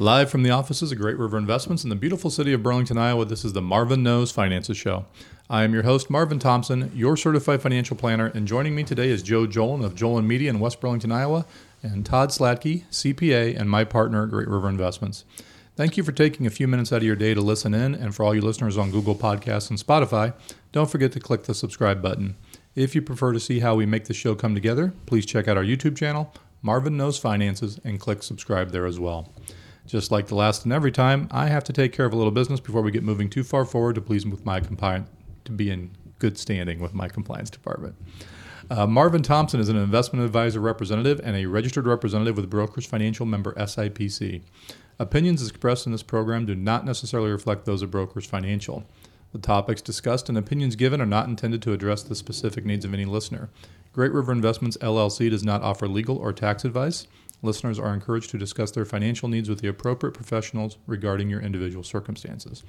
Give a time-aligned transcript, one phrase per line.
[0.00, 3.26] Live from the offices of Great River Investments in the beautiful city of Burlington, Iowa,
[3.26, 5.04] this is the Marvin Knows Finances Show.
[5.50, 9.22] I am your host, Marvin Thompson, your certified financial planner, and joining me today is
[9.22, 11.44] Joe Jolen of Jolen Media in West Burlington, Iowa,
[11.82, 15.26] and Todd Slatke, CPA, and my partner at Great River Investments.
[15.76, 18.14] Thank you for taking a few minutes out of your day to listen in, and
[18.14, 20.32] for all you listeners on Google Podcasts and Spotify,
[20.72, 22.36] don't forget to click the subscribe button.
[22.74, 25.58] If you prefer to see how we make the show come together, please check out
[25.58, 26.32] our YouTube channel,
[26.62, 29.28] Marvin Knows Finances, and click subscribe there as well.
[29.90, 32.30] Just like the last and every time, I have to take care of a little
[32.30, 35.10] business before we get moving too far forward to please with my compliance
[35.46, 35.90] to be in
[36.20, 37.96] good standing with my compliance department.
[38.70, 43.26] Uh, Marvin Thompson is an investment advisor representative and a registered representative with Brokers Financial
[43.26, 44.42] member SIPC.
[45.00, 48.84] Opinions expressed in this program do not necessarily reflect those of Brokers Financial.
[49.32, 52.94] The topics discussed and opinions given are not intended to address the specific needs of
[52.94, 53.50] any listener.
[53.92, 57.08] Great River Investments LLC does not offer legal or tax advice.
[57.42, 61.82] Listeners are encouraged to discuss their financial needs with the appropriate professionals regarding your individual
[61.82, 62.62] circumstances.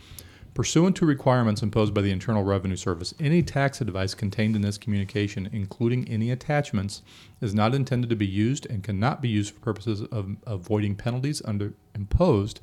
[0.53, 4.77] Pursuant to requirements imposed by the Internal Revenue Service, any tax advice contained in this
[4.77, 7.03] communication, including any attachments,
[7.39, 11.41] is not intended to be used and cannot be used for purposes of avoiding penalties
[11.45, 12.59] under, imposed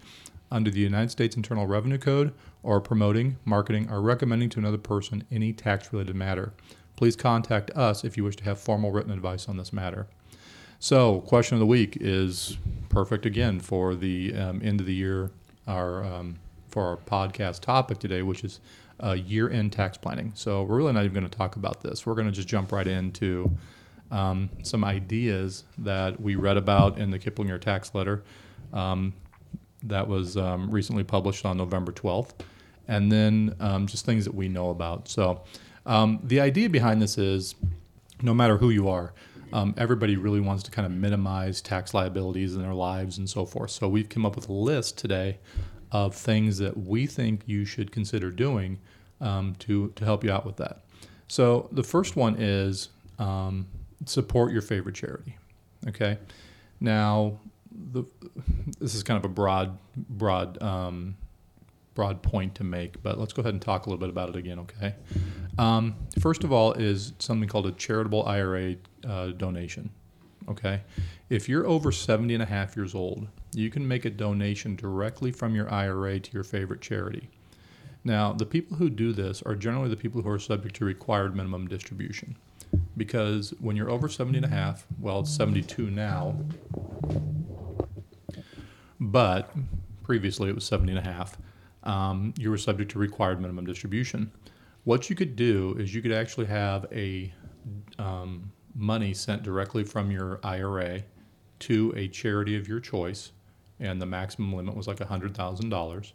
[0.50, 5.24] under the United States Internal Revenue Code or promoting, marketing, or recommending to another person
[5.30, 6.52] any tax related matter.
[6.96, 10.08] Please contact us if you wish to have formal written advice on this matter.
[10.80, 12.56] So, question of the week is
[12.88, 15.32] perfect again for the um, end of the year,
[15.66, 16.36] our um,
[16.68, 18.60] for our podcast topic today, which is
[19.02, 20.30] uh, year-end tax planning.
[20.36, 22.06] So, we're really not even going to talk about this.
[22.06, 23.50] We're going to just jump right into
[24.12, 28.22] um, some ideas that we read about in the Kiplinger tax letter
[28.72, 29.12] um,
[29.82, 32.34] that was um, recently published on November 12th,
[32.86, 35.08] and then um, just things that we know about.
[35.08, 35.42] So,
[35.84, 37.56] the idea behind this is
[38.22, 39.12] no matter who you are,
[39.52, 43.46] um, everybody really wants to kind of minimize tax liabilities in their lives and so
[43.46, 43.70] forth.
[43.70, 45.38] So we've come up with a list today
[45.90, 48.78] of things that we think you should consider doing
[49.20, 50.84] um, to to help you out with that.
[51.28, 53.66] So the first one is um,
[54.06, 55.36] support your favorite charity.
[55.86, 56.18] Okay,
[56.80, 57.38] now
[57.92, 58.04] the,
[58.80, 61.16] this is kind of a broad broad um,
[61.94, 64.36] broad point to make, but let's go ahead and talk a little bit about it
[64.36, 64.94] again, okay?
[65.58, 69.90] Um, first of all, is something called a charitable IRA uh, donation,
[70.48, 70.82] okay?
[71.28, 75.32] If you're over 70 and a half years old, you can make a donation directly
[75.32, 77.28] from your IRA to your favorite charity.
[78.04, 81.34] Now, the people who do this are generally the people who are subject to required
[81.34, 82.36] minimum distribution.
[82.96, 86.36] Because when you're over 70 and a half, well, it's 72 now,
[89.00, 89.52] but
[90.02, 91.38] previously it was 70 and a half
[91.88, 94.30] um, you were subject to required minimum distribution.
[94.84, 97.32] What you could do is you could actually have a
[97.98, 101.02] um, money sent directly from your IRA
[101.60, 103.32] to a charity of your choice,
[103.80, 106.12] and the maximum limit was like $100,000.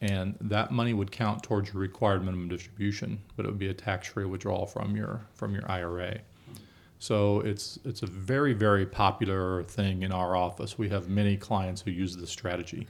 [0.00, 3.74] And that money would count towards your required minimum distribution, but it would be a
[3.74, 6.18] tax-free withdrawal from your from your IRA.
[6.98, 10.76] So it's it's a very very popular thing in our office.
[10.76, 12.88] We have many clients who use this strategy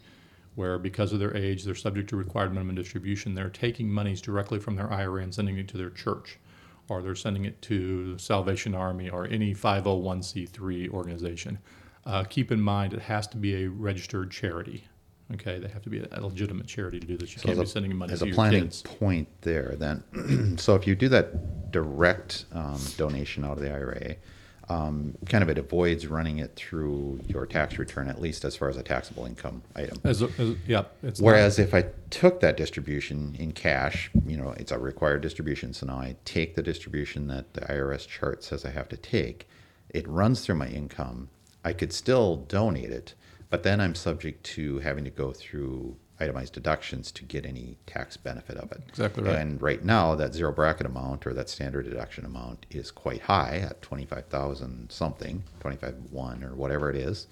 [0.54, 3.34] where because of their age, they're subject to required minimum distribution.
[3.34, 6.38] They're taking monies directly from their IRA and sending it to their church,
[6.92, 11.58] or they're sending it to Salvation Army or any 501c3 organization.
[12.04, 14.84] Uh, keep in mind, it has to be a registered charity.
[15.34, 17.32] Okay, they have to be a legitimate charity to do this.
[17.32, 19.76] You so can't be sending money as to a planning point there.
[19.78, 24.16] Then, so if you do that direct um, donation out of the IRA,
[24.68, 28.68] um, kind of it avoids running it through your tax return, at least as far
[28.68, 29.98] as a taxable income item.
[30.04, 30.84] As, as yeah,
[31.18, 31.64] Whereas not.
[31.64, 35.72] if I took that distribution in cash, you know, it's a required distribution.
[35.72, 39.48] So now I take the distribution that the IRS chart says I have to take.
[39.90, 41.28] It runs through my income.
[41.64, 43.14] I could still donate it,
[43.50, 48.16] but then I'm subject to having to go through itemized deductions to get any tax
[48.16, 48.82] benefit of it.
[48.88, 49.36] Exactly right.
[49.36, 53.58] And right now, that zero bracket amount or that standard deduction amount is quite high
[53.68, 57.26] at twenty five thousand something, twenty five one or whatever it is.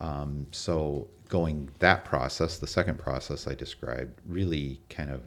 [0.00, 5.22] Um, so going that process, the second process I described, really kind of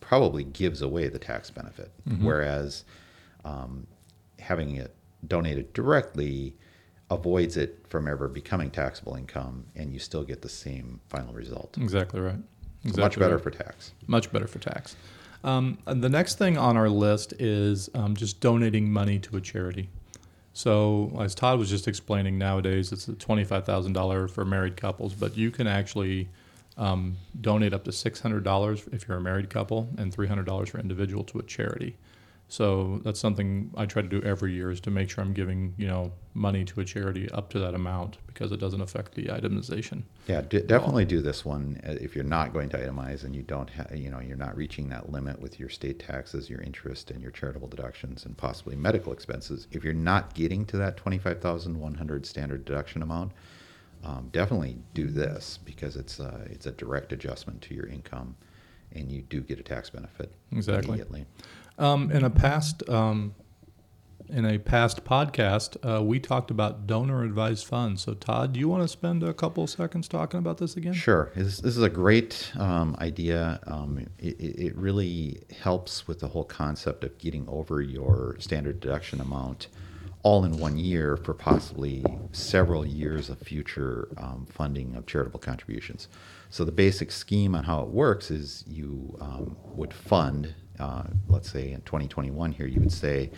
[0.00, 2.24] probably gives away the tax benefit, mm-hmm.
[2.24, 2.84] whereas
[3.44, 3.86] um,
[4.38, 4.94] having it
[5.26, 6.54] donated directly
[7.10, 11.76] avoids it from ever becoming taxable income, and you still get the same final result.
[11.76, 12.38] Exactly right.
[12.84, 13.42] Exactly so much better right.
[13.42, 13.92] for tax.
[14.06, 14.96] Much better for tax.
[15.42, 19.88] Um, the next thing on our list is um, just donating money to a charity.
[20.52, 25.36] So, as Todd was just explaining, nowadays it's twenty-five thousand dollars for married couples, but
[25.36, 26.28] you can actually
[26.76, 30.46] um, donate up to six hundred dollars if you're a married couple, and three hundred
[30.46, 31.96] dollars for individual to a charity.
[32.50, 35.72] So that's something I try to do every year is to make sure I'm giving
[35.78, 39.26] you know money to a charity up to that amount because it doesn't affect the
[39.26, 40.02] itemization.
[40.26, 43.42] Yeah, d- definitely do this one uh, if you're not going to itemize and you
[43.42, 47.12] don't have, you know, you're not reaching that limit with your state taxes, your interest,
[47.12, 49.68] and your charitable deductions, and possibly medical expenses.
[49.70, 53.30] If you're not getting to that twenty-five thousand one hundred standard deduction amount,
[54.02, 58.34] um, definitely do this because it's a, it's a direct adjustment to your income,
[58.92, 60.88] and you do get a tax benefit Exactly.
[60.88, 61.26] immediately.
[61.80, 63.34] Um, in a past um,
[64.28, 68.02] in a past podcast, uh, we talked about donor advised funds.
[68.02, 70.92] So Todd, do you want to spend a couple seconds talking about this again?
[70.92, 71.32] Sure.
[71.34, 73.60] This, this is a great um, idea.
[73.66, 79.20] Um, it, it really helps with the whole concept of getting over your standard deduction
[79.20, 79.68] amount
[80.22, 86.08] all in one year for possibly several years of future um, funding of charitable contributions.
[86.50, 91.50] So the basic scheme on how it works is you um, would fund, uh, let's
[91.50, 93.30] say in 2021 here, you would say,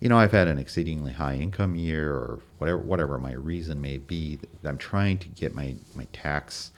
[0.00, 3.98] you know, I've had an exceedingly high income year, or whatever whatever my reason may
[3.98, 4.38] be.
[4.64, 6.72] I'm trying to get my my tax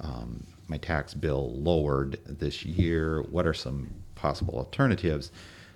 [0.00, 3.22] um, my tax bill lowered this year.
[3.22, 5.30] What are some possible alternatives?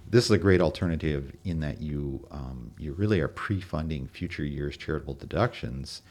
[0.08, 4.76] This is a great alternative in that you um, you really are pre-funding future years
[4.76, 6.02] charitable deductions.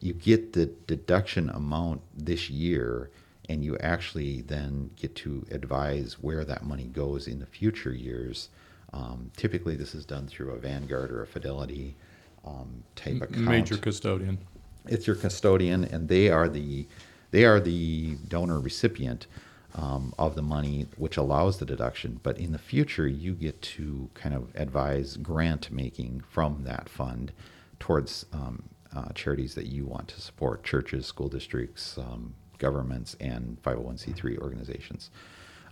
[0.00, 3.10] You get the deduction amount this year,
[3.48, 8.50] and you actually then get to advise where that money goes in the future years.
[8.92, 11.96] Um, typically, this is done through a Vanguard or a Fidelity
[12.44, 14.38] um, type account Major custodian.
[14.86, 16.86] it's your custodian and they are the
[17.30, 19.26] they are the donor recipient
[19.74, 24.08] um, of the money which allows the deduction but in the future you get to
[24.14, 27.32] kind of advise grant making from that fund
[27.78, 28.62] towards um,
[28.96, 35.10] uh, charities that you want to support churches school districts um, governments and 501c3 organizations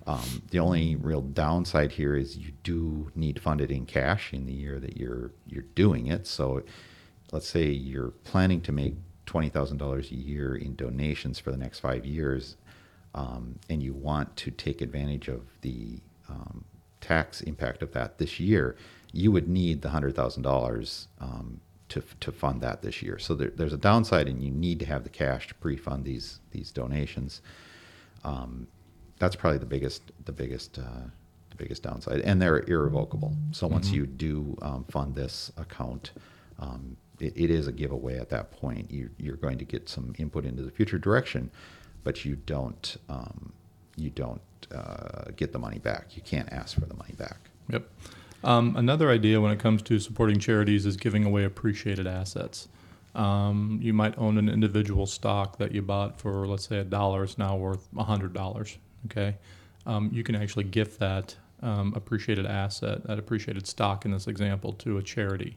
[0.06, 4.53] um, the only real downside here is you do need funded in cash in the
[4.53, 6.27] year that you're you're doing it.
[6.27, 6.62] So,
[7.33, 8.94] let's say you're planning to make
[9.27, 12.56] twenty thousand dollars a year in donations for the next five years,
[13.15, 15.99] um, and you want to take advantage of the
[16.29, 16.65] um,
[17.00, 18.77] tax impact of that this year,
[19.12, 21.09] you would need the hundred thousand um, dollars
[21.88, 23.19] to to fund that this year.
[23.19, 26.41] So there, there's a downside, and you need to have the cash to pre-fund these
[26.50, 27.41] these donations.
[28.25, 28.67] Um,
[29.19, 31.09] that's probably the biggest the biggest uh,
[31.50, 33.37] the biggest downside, and they're irrevocable.
[33.53, 36.12] So once you do um, fund this account,
[36.59, 38.91] um, it, it is a giveaway at that point.
[38.91, 41.50] You, you're going to get some input into the future direction,
[42.05, 43.53] but you don't um,
[43.97, 44.41] you don't
[44.75, 46.17] uh, get the money back.
[46.17, 47.38] You can't ask for the money back.
[47.71, 47.88] Yep.
[48.44, 52.69] Um, another idea when it comes to supporting charities is giving away appreciated assets.
[53.15, 57.25] Um, you might own an individual stock that you bought for, let's say, a dollar.
[57.25, 58.77] It's now worth hundred dollars.
[59.06, 59.37] Okay,
[59.87, 64.73] um, you can actually gift that um, appreciated asset, that appreciated stock in this example,
[64.75, 65.56] to a charity,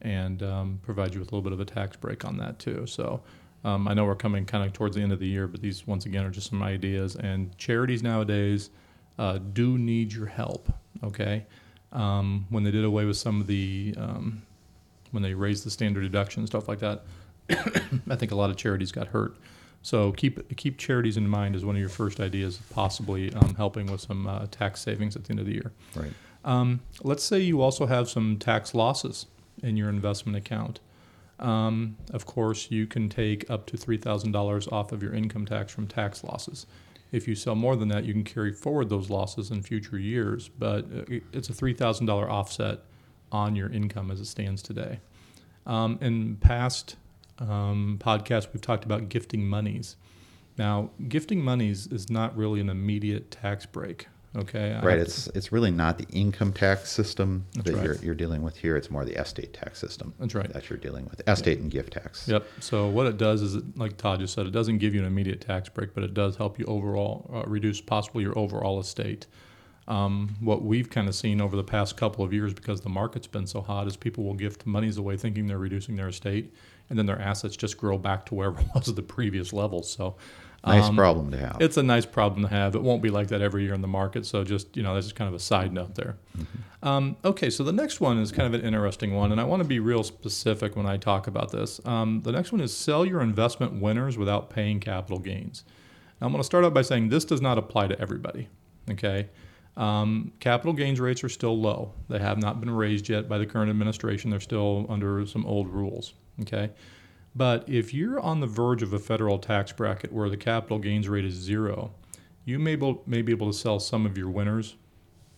[0.00, 2.86] and um, provide you with a little bit of a tax break on that too.
[2.86, 3.22] So.
[3.66, 5.86] Um, I know we're coming kind of towards the end of the year, but these
[5.86, 7.16] once again are just some ideas.
[7.16, 8.68] And charities nowadays
[9.18, 10.70] uh, do need your help.
[11.02, 11.46] Okay,
[11.94, 14.42] um, when they did away with some of the um,
[15.10, 17.04] when they raised the standard deduction and stuff like that,
[17.50, 19.36] I think a lot of charities got hurt.
[19.82, 23.86] So keep keep charities in mind as one of your first ideas, possibly um, helping
[23.86, 25.72] with some uh, tax savings at the end of the year.
[25.94, 26.12] Right.
[26.44, 29.26] Um, let's say you also have some tax losses
[29.62, 30.80] in your investment account.
[31.38, 35.86] Um, of course, you can take up to $3,000 off of your income tax from
[35.86, 36.66] tax losses.
[37.14, 40.48] If you sell more than that, you can carry forward those losses in future years,
[40.48, 42.80] but uh, it's a $3,000 offset
[43.30, 44.98] on your income as it stands today.
[45.64, 46.96] Um, in past
[47.38, 49.94] um, podcasts, we've talked about gifting monies.
[50.58, 54.08] Now, gifting monies is not really an immediate tax break.
[54.36, 54.98] Okay, I Right.
[54.98, 57.84] have to- It's it's really not the income tax system That's that right.
[57.84, 58.76] you're, you're dealing with here.
[58.76, 60.12] It's more the estate tax system.
[60.18, 60.52] That's right.
[60.52, 62.26] That you're dealing with estate and gift tax.
[62.26, 62.44] Yep.
[62.60, 65.06] So what it does is, it, like Todd just said, it doesn't give you an
[65.06, 69.26] immediate tax break, but it does help you overall uh, reduce possibly your overall estate.
[69.86, 73.26] Um, what we've kind of seen over the past couple of years, because the market's
[73.26, 76.52] been so hot, is people will gift monies away thinking they're reducing their estate,
[76.90, 79.82] and then their assets just grow back to wherever it was at the previous level.
[79.84, 80.16] So.
[80.66, 81.58] Nice um, problem to have.
[81.60, 82.74] It's a nice problem to have.
[82.74, 84.24] It won't be like that every year in the market.
[84.24, 86.16] So just you know, that's just kind of a side note there.
[86.82, 89.62] Um, okay, so the next one is kind of an interesting one, and I want
[89.62, 91.80] to be real specific when I talk about this.
[91.86, 95.64] Um, the next one is sell your investment winners without paying capital gains.
[96.20, 98.48] Now, I'm going to start out by saying this does not apply to everybody.
[98.90, 99.28] Okay.
[99.78, 101.94] Um, capital gains rates are still low.
[102.08, 104.30] They have not been raised yet by the current administration.
[104.30, 106.12] They're still under some old rules.
[106.42, 106.70] Okay.
[107.36, 111.08] But if you're on the verge of a federal tax bracket where the capital gains
[111.08, 111.90] rate is zero,
[112.44, 114.76] you may, able, may be able to sell some of your winners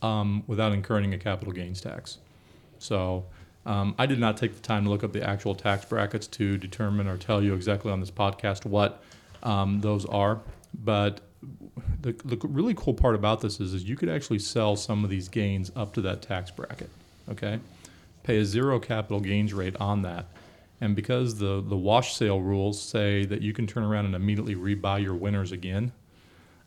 [0.02, 2.18] um, without incurring a capital gains tax.
[2.78, 3.24] So
[3.64, 6.58] um, I did not take the time to look up the actual tax brackets to
[6.58, 9.02] determine or tell you exactly on this podcast what
[9.42, 10.40] um, those are.
[10.74, 11.20] But
[12.00, 15.10] the, the really cool part about this is, is you could actually sell some of
[15.10, 16.90] these gains up to that tax bracket.
[17.28, 17.58] Okay,
[18.22, 20.26] pay a zero capital gains rate on that.
[20.80, 24.54] And because the, the wash sale rules say that you can turn around and immediately
[24.54, 25.92] rebuy your winners again,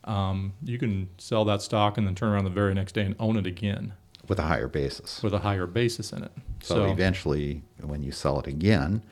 [0.04, 3.14] um, you can sell that stock and then turn around the very next day and
[3.18, 3.92] own it again
[4.28, 5.22] with a higher basis.
[5.22, 6.32] with a higher basis in it.
[6.62, 9.02] So, eventually, when you sell it again,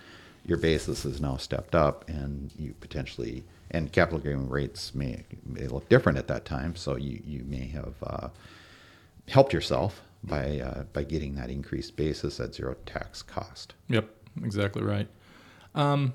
[0.44, 5.66] your basis is now stepped up, and you potentially and capital gain rates may, may
[5.66, 6.74] look different at that time.
[6.74, 8.28] So you you may have uh,
[9.28, 13.74] helped yourself by uh, by getting that increased basis at zero tax cost.
[13.88, 14.08] Yep,
[14.44, 15.08] exactly right.
[15.74, 16.12] Um,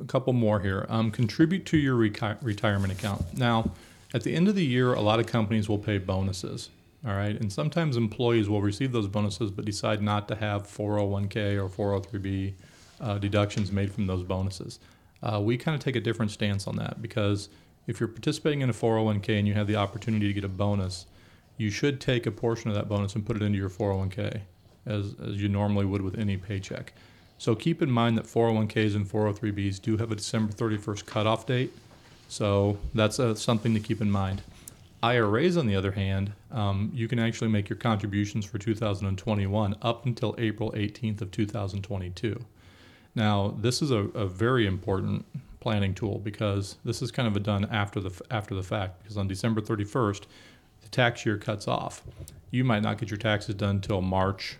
[0.00, 0.86] a couple more here.
[0.88, 3.36] Um, contribute to your retirement account.
[3.36, 3.70] Now,
[4.14, 6.70] at the end of the year, a lot of companies will pay bonuses.
[7.06, 11.56] All right, and sometimes employees will receive those bonuses but decide not to have 401k
[11.56, 12.54] or 403b
[13.00, 14.80] uh, deductions made from those bonuses.
[15.22, 17.50] Uh, we kind of take a different stance on that because
[17.86, 21.06] if you're participating in a 401k and you have the opportunity to get a bonus,
[21.56, 24.40] you should take a portion of that bonus and put it into your 401k
[24.86, 26.92] as, as you normally would with any paycheck.
[27.38, 31.72] So keep in mind that 401ks and 403bs do have a December 31st cutoff date.
[32.28, 34.42] So that's uh, something to keep in mind.
[35.02, 40.04] IRAs, on the other hand, um, you can actually make your contributions for 2021 up
[40.06, 42.44] until April 18th of 2022.
[43.14, 45.24] Now, this is a, a very important
[45.60, 49.02] planning tool because this is kind of a done after the after the fact.
[49.02, 50.22] Because on December 31st,
[50.82, 52.02] the tax year cuts off.
[52.50, 54.56] You might not get your taxes done until March,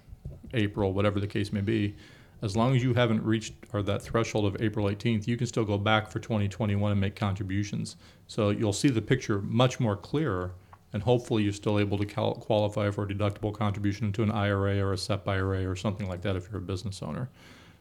[0.55, 1.95] April, whatever the case may be.
[2.41, 5.65] As long as you haven't reached or that threshold of April 18th, you can still
[5.65, 7.97] go back for 2021 and make contributions.
[8.29, 10.53] So you'll see the picture much more clearer,
[10.93, 14.79] and hopefully you're still able to cal- qualify for a deductible contribution into an IRA
[14.79, 17.29] or a SEP IRA or something like that if you're a business owner.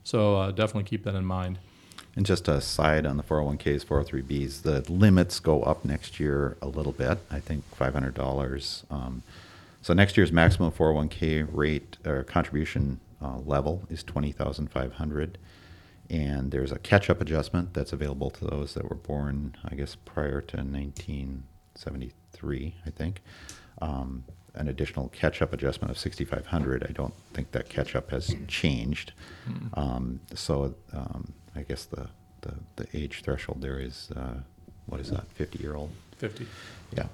[0.03, 1.59] So uh, definitely keep that in mind.
[2.15, 6.67] And just a side on the 401ks, 403bs, the limits go up next year a
[6.67, 7.19] little bit.
[7.29, 8.91] I think $500.
[8.91, 9.21] Um,
[9.83, 15.37] so next year's maximum 401k rate or contribution uh, level is 20,500.
[16.09, 20.39] And there's a catch-up adjustment that's available to those that were born, I guess, prior
[20.41, 23.21] to 1973, I think.
[23.81, 24.23] Um,
[24.55, 26.85] an additional catch-up adjustment of 6,500.
[26.87, 29.11] I don't think that catch-up has changed.
[29.47, 29.77] Mm.
[29.77, 32.09] Um, so um, I guess the,
[32.41, 34.39] the, the age threshold there is, uh,
[34.85, 35.91] what is that, 50-year-old?
[36.17, 36.47] 50.
[36.95, 37.07] Yeah.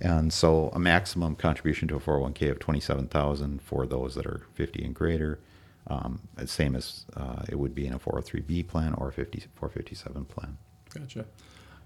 [0.00, 4.84] And so a maximum contribution to a 401k of 27,000 for those that are 50
[4.84, 5.38] and greater.
[5.86, 10.24] Um, same as uh, it would be in a 403b plan or a 50, 457
[10.24, 10.56] plan.
[10.92, 11.26] Gotcha.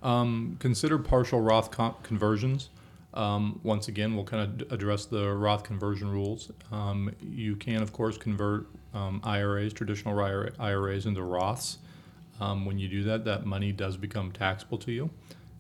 [0.03, 2.71] Um, consider partial Roth con- conversions.
[3.15, 6.53] Um, once again, we'll kind of address the Roth conversion rules.
[6.71, 11.79] Um, you can, of course, convert um, IRAs, traditional IRAs, into Roths.
[12.41, 15.11] Um, when you do that, that money does become taxable to you.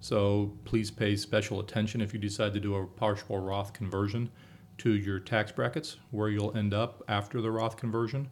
[0.00, 4.30] So please pay special attention if you decide to do a partial Roth conversion
[4.78, 8.28] to your tax brackets, where you'll end up after the Roth conversion.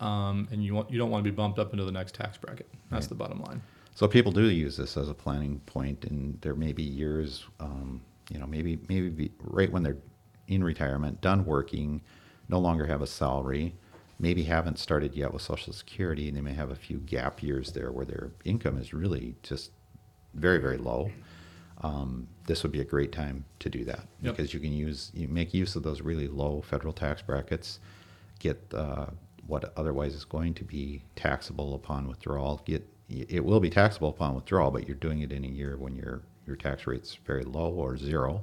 [0.00, 2.38] Um, and you want you don't want to be bumped up into the next tax
[2.38, 2.68] bracket.
[2.88, 3.08] That's Right.
[3.08, 3.60] the bottom line.
[3.96, 8.00] So people do use this as a planning point, and there may be years, um,
[8.30, 9.96] you know, maybe maybe be right when they're
[10.46, 12.00] in retirement, done working,
[12.48, 13.74] no longer have a salary,
[14.20, 17.72] maybe haven't started yet with Social Security, and they may have a few gap years
[17.72, 19.72] there where their income is really just
[20.34, 21.10] very very low.
[21.80, 24.36] Um, this would be a great time to do that Yep.
[24.36, 27.78] because you can use you make use of those really low federal tax brackets,
[28.40, 29.06] get uh,
[29.46, 32.60] what otherwise is going to be taxable upon withdrawal.
[32.64, 35.94] Get it will be taxable upon withdrawal, but you're doing it in a year when
[35.94, 38.42] your your tax rate's very low or zero,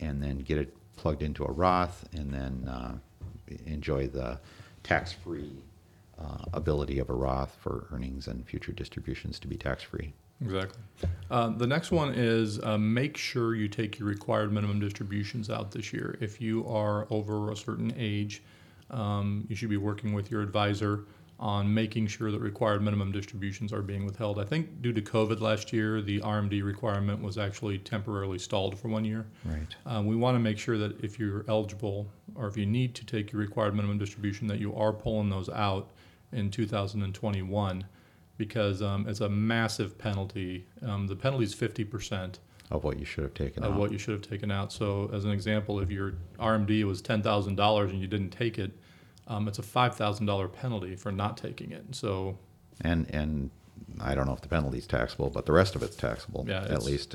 [0.00, 2.94] and then get it plugged into a Roth, and then uh,
[3.66, 4.38] enjoy the
[4.82, 5.62] tax-free
[6.18, 10.12] uh, ability of a Roth for earnings and future distributions to be tax-free.
[10.42, 10.80] Exactly.
[11.30, 15.70] Uh, the next one is uh, make sure you take your required minimum distributions out
[15.70, 16.16] this year.
[16.20, 18.42] If you are over a certain age,
[18.90, 21.06] um, you should be working with your advisor
[21.38, 24.38] on making sure that required minimum distributions are being withheld.
[24.38, 28.86] I think due to COVID last year, the RMD requirement was actually temporarily stalled for
[28.86, 29.26] one year.
[29.44, 29.74] Right.
[29.84, 33.04] Uh, we want to make sure that if you're eligible or if you need to
[33.04, 35.90] take your required minimum distribution, that you are pulling those out
[36.30, 37.84] in 2021
[38.38, 40.66] because um, it's a massive penalty.
[40.86, 42.38] Um, the penalty is 50%
[42.70, 43.78] Of what you should have taken of out.
[43.78, 44.72] what you should have taken out.
[44.72, 48.72] So, as an example, if your RMD was $10,000 and you didn't take it,
[49.28, 51.84] um, it's a $5,000 penalty for not taking it.
[51.94, 52.36] So,
[52.80, 53.50] and and
[54.00, 56.58] I don't know if the penalty is taxable, but the rest of it's taxable Yeah,
[56.60, 57.14] at it's- least.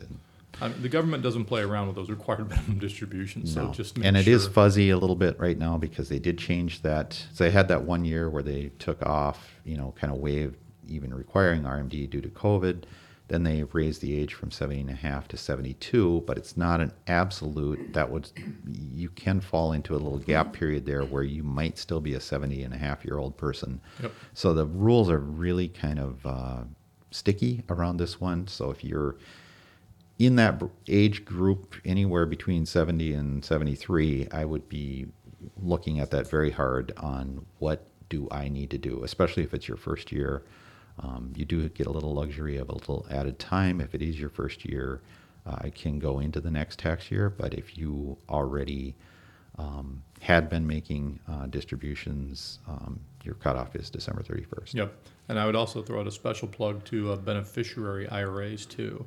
[0.62, 3.74] I mean, the government doesn't play around with those required minimum distributions, so No.
[3.74, 6.38] just make and it is sure- fuzzy a little bit right now because they did
[6.38, 7.14] change that.
[7.34, 10.56] So they had that one year where they took off, you know, kind of waived
[10.88, 12.84] even requiring RMD due to COVID.
[13.28, 16.80] Then they've raised the age from 70 and a half to 72, but it's not
[16.80, 17.94] an absolute.
[17.94, 18.32] That would,
[18.66, 22.22] you can fall into a little gap period there where you might still be a
[22.22, 23.82] 70 and a half year old person.
[24.02, 24.14] Yep.
[24.34, 26.64] So the rules are really kind of uh,
[27.12, 28.48] sticky around this one.
[28.48, 29.18] So if you're
[30.20, 35.08] in that age group, anywhere between 70 and 73, I would be
[35.62, 39.68] looking at that very hard on what do I need to do, especially if it's
[39.68, 40.44] your first year.
[41.00, 44.20] Um, you do get a little luxury of a little added time if it is
[44.20, 45.02] your first year.
[45.46, 48.96] Uh, I can go into the next tax year, but if you already
[49.58, 54.74] um, had been making uh, distributions, um, your cutoff is December 31st.
[54.74, 54.94] Yep.
[55.30, 59.06] And I would also throw out a special plug to uh, beneficiary IRAs too.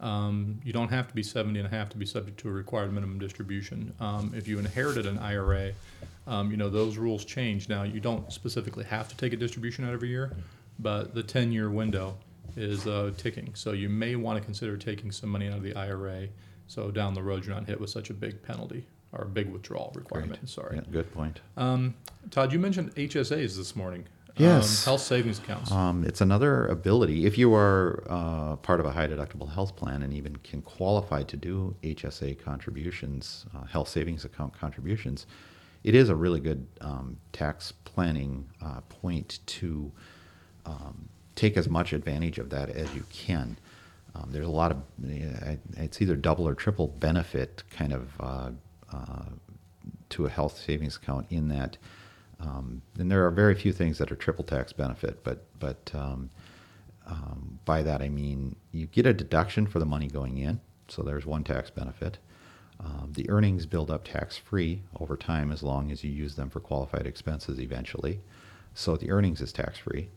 [0.00, 2.52] Um, you don't have to be 70 and a half to be subject to a
[2.52, 3.92] required minimum distribution.
[4.00, 5.72] Um, if you inherited an IRA,
[6.26, 7.68] um, you know, those rules change.
[7.68, 10.34] Now, you don't specifically have to take a distribution out every year,
[10.80, 12.16] but the 10 year window
[12.56, 13.54] is uh, ticking.
[13.54, 16.28] So you may want to consider taking some money out of the IRA
[16.66, 19.50] so down the road you're not hit with such a big penalty or a big
[19.50, 20.48] withdrawal requirement.
[20.48, 20.76] Sorry.
[20.76, 21.40] Yeah, good point.
[21.56, 21.94] Um,
[22.30, 24.06] Todd, you mentioned HSAs this morning.
[24.36, 24.86] Yes.
[24.86, 25.72] Um, health savings accounts.
[25.72, 27.26] Um, it's another ability.
[27.26, 31.24] If you are uh, part of a high deductible health plan and even can qualify
[31.24, 35.26] to do HSA contributions, uh, health savings account contributions,
[35.82, 39.90] it is a really good um, tax planning uh, point to
[40.66, 43.58] um, take as much advantage of that as you can.
[44.14, 44.78] Um, there's a lot of,
[45.76, 48.50] it's either double or triple benefit kind of uh,
[48.92, 49.24] uh,
[50.10, 51.76] to a health savings account in that.
[52.40, 56.30] Um, and there are very few things that are triple tax benefit, but but um,
[57.06, 61.02] um, by that I mean you get a deduction for the money going in, so
[61.02, 62.18] there's one tax benefit.
[62.82, 66.48] Um, the earnings build up tax free over time as long as you use them
[66.48, 68.20] for qualified expenses eventually.
[68.72, 70.08] So the earnings is tax free,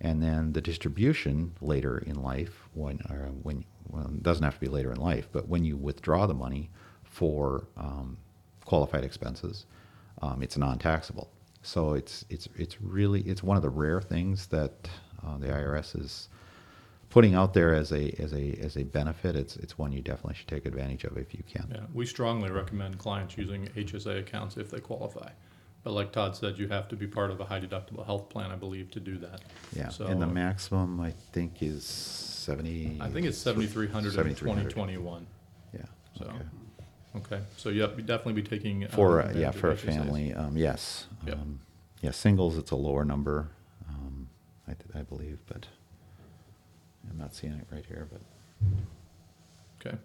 [0.00, 4.68] and then the distribution later in life when or when well, doesn't have to be
[4.68, 6.70] later in life, but when you withdraw the money
[7.04, 8.18] for um,
[8.64, 9.64] qualified expenses,
[10.22, 11.30] um, it's non-taxable.
[11.62, 14.88] So it's it's it's really it's one of the rare things that
[15.26, 16.28] uh, the IRS is
[17.10, 19.34] putting out there as a as a as a benefit.
[19.34, 21.68] It's it's one you definitely should take advantage of if you can.
[21.72, 25.30] yeah, we strongly recommend clients using HSA accounts if they qualify.
[25.86, 28.50] But like Todd said, you have to be part of a high deductible health plan,
[28.50, 29.40] I believe, to do that.
[29.72, 32.98] Yeah, So and the maximum I think is seventy.
[33.00, 34.70] I think it's 7,300 in 7,300.
[34.70, 35.26] 2021.
[35.72, 35.82] Yeah.
[36.18, 36.34] So, okay.
[37.34, 38.82] Okay, so yep, you'd definitely be taking.
[38.82, 39.84] um, For uh, advantage yeah of for a HSAs.
[39.84, 41.06] family, um, yes.
[41.24, 41.36] Yep.
[41.36, 41.60] Um,
[42.02, 43.50] yeah, singles it's a lower number,
[43.88, 44.26] um,
[44.66, 45.68] I, th- I believe, but
[47.08, 48.08] I'm not seeing it right here.
[48.10, 48.22] But
[49.80, 49.96] Okay.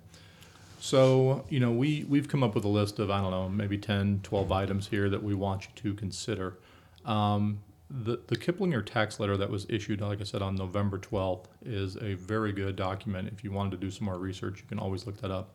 [0.82, 3.78] So, you know, we, we've come up with a list of, I don't know, maybe
[3.78, 6.58] 10, 12 items here that we want you to consider.
[7.06, 7.60] Um,
[7.92, 11.98] the, the Kiplinger tax letter that was issued, like I said, on November 12th is
[11.98, 13.30] a very good document.
[13.32, 15.54] If you wanted to do some more research, you can always look that up.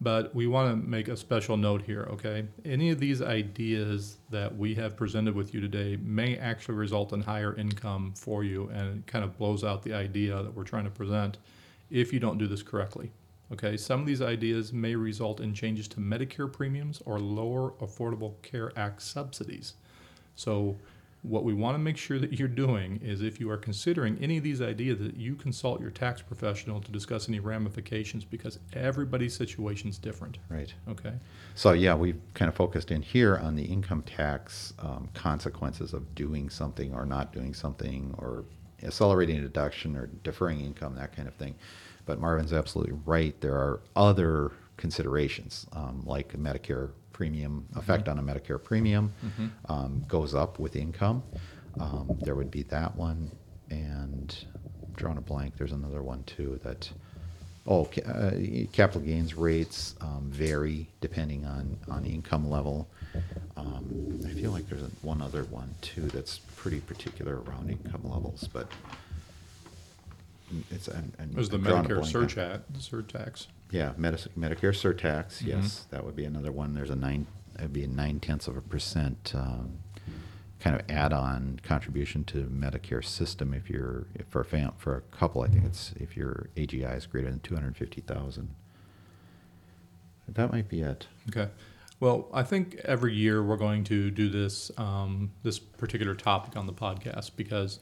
[0.00, 2.46] But we want to make a special note here, okay?
[2.64, 7.20] Any of these ideas that we have presented with you today may actually result in
[7.20, 10.84] higher income for you, and it kind of blows out the idea that we're trying
[10.84, 11.36] to present
[11.90, 13.12] if you don't do this correctly.
[13.52, 18.40] Okay, some of these ideas may result in changes to Medicare premiums or lower Affordable
[18.42, 19.74] Care Act subsidies.
[20.34, 20.76] So,
[21.22, 24.36] what we want to make sure that you're doing is if you are considering any
[24.36, 29.34] of these ideas, that you consult your tax professional to discuss any ramifications because everybody's
[29.34, 30.36] situation is different.
[30.50, 30.74] right.
[30.86, 31.14] Okay,
[31.54, 36.14] So yeah, we've kind of focused in here on the income tax um, consequences of
[36.14, 38.44] doing something or not doing something, or
[38.82, 41.54] accelerating a deduction or deferring income, that kind of thing.
[42.06, 43.38] But Marvin's absolutely right.
[43.40, 49.12] There are other considerations um, like a Medicare premium effect on a Medicare premium
[49.68, 51.22] um, goes up with income.
[51.80, 53.30] Um, there would be that one,
[53.70, 54.36] and
[54.86, 55.56] I'm drawing a blank.
[55.56, 56.90] There's another one too that.
[57.66, 58.32] Oh, uh,
[58.74, 62.90] capital gains rates um, vary depending on, on income level.
[63.56, 68.46] Um, I feel like there's one other one too that's pretty particular around income levels,
[68.52, 68.68] but
[70.70, 70.88] it's.
[70.88, 73.46] I'm, I'm there's the drawing a Medicare blank on- surchat, surtax.
[73.70, 75.44] Yeah, Medis- Medicare surtax.
[75.44, 76.74] Yes, that would be another one.
[76.74, 77.26] There's a nine.
[77.58, 79.78] it'd be a nine tenths of a percent um,
[80.60, 85.00] kind of add-on contribution to Medicare system if you're if for a fam- for a
[85.16, 85.42] couple.
[85.42, 88.54] I think it's if your AGI is greater than two hundred fifty thousand.
[90.28, 91.06] That might be it.
[91.28, 91.50] Okay.
[92.00, 96.66] Well, I think every year we're going to do this um, this particular topic on
[96.66, 97.78] the podcast because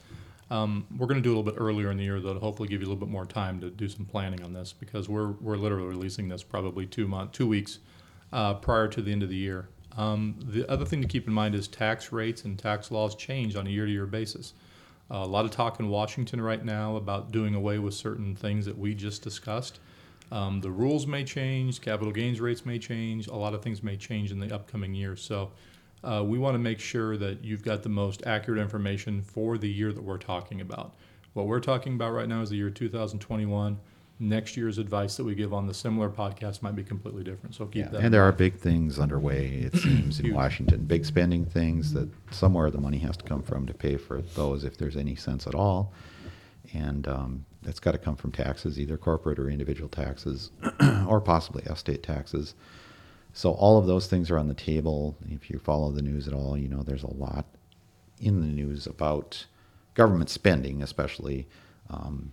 [0.52, 2.68] Um, we're going to do a little bit earlier in the year, though, to hopefully
[2.68, 5.30] give you a little bit more time to do some planning on this because we're,
[5.40, 7.78] we're literally releasing this probably two month, two weeks
[8.34, 9.70] uh, prior to the end of the year.
[9.96, 13.56] Um, the other thing to keep in mind is tax rates and tax laws change
[13.56, 14.52] on a year to year basis.
[15.10, 18.66] Uh, a lot of talk in Washington right now about doing away with certain things
[18.66, 19.80] that we just discussed.
[20.30, 23.96] Um, the rules may change, capital gains rates may change, a lot of things may
[23.96, 25.16] change in the upcoming year.
[25.16, 25.50] So
[26.04, 29.68] uh, we want to make sure that you've got the most accurate information for the
[29.68, 30.94] year that we're talking about.
[31.34, 33.78] What we're talking about right now is the year 2021.
[34.18, 37.54] Next year's advice that we give on the similar podcast might be completely different.
[37.54, 38.02] So keep Yeah, that.
[38.02, 40.84] and there are big things underway, it seems, in Washington.
[40.84, 44.64] Big spending things that somewhere the money has to come from to pay for those,
[44.64, 45.92] if there's any sense at all.
[46.72, 50.50] And um, that's got to come from taxes, either corporate or individual taxes,
[51.08, 52.54] or possibly estate taxes.
[53.32, 55.16] So all of those things are on the table.
[55.30, 57.46] If you follow the news at all, you know there's a lot
[58.20, 59.46] in the news about
[59.94, 61.48] government spending, especially.
[61.90, 62.32] Um,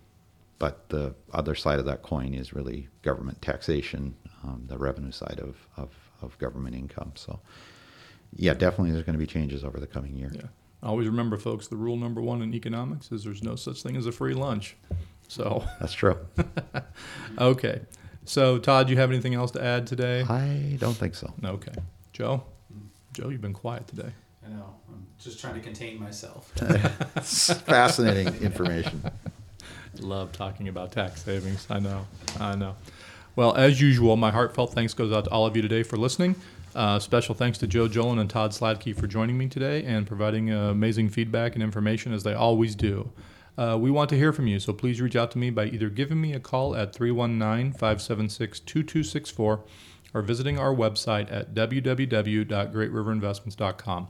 [0.58, 5.40] but the other side of that coin is really government taxation, um, the revenue side
[5.42, 7.12] of, of, of government income.
[7.14, 7.40] So,
[8.36, 10.30] yeah, definitely there's going to be changes over the coming year.
[10.34, 10.42] Yeah.
[10.82, 14.06] Always remember, folks, the rule number one in economics is there's no such thing as
[14.06, 14.76] a free lunch.
[15.28, 16.18] So, That's true.
[17.38, 17.80] okay.
[18.30, 20.20] So, Todd, do you have anything else to add today?
[20.22, 21.34] I don't think so.
[21.44, 21.72] Okay.
[22.12, 22.44] Joe?
[23.12, 24.12] Joe, you've been quiet today.
[24.46, 24.76] I know.
[24.88, 26.52] I'm just trying to contain myself.
[27.66, 29.02] Fascinating information.
[29.98, 31.66] Love talking about tax savings.
[31.68, 32.06] I know.
[32.38, 32.76] I know.
[33.34, 36.36] Well, as usual, my heartfelt thanks goes out to all of you today for listening.
[36.72, 40.52] Uh, special thanks to Joe Jolen and Todd Sladkey for joining me today and providing
[40.52, 43.10] uh, amazing feedback and information as they always do.
[43.58, 45.90] Uh, we want to hear from you, so please reach out to me by either
[45.90, 49.64] giving me a call at 319 576 2264
[50.12, 54.08] or visiting our website at www.greatriverinvestments.com.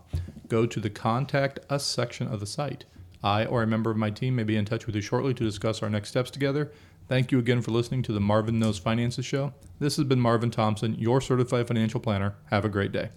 [0.49, 2.85] Go to the Contact Us section of the site.
[3.23, 5.45] I or a member of my team may be in touch with you shortly to
[5.45, 6.73] discuss our next steps together.
[7.09, 9.53] Thank you again for listening to the Marvin Knows Finances Show.
[9.79, 12.37] This has been Marvin Thompson, your certified financial planner.
[12.51, 13.11] Have a great day.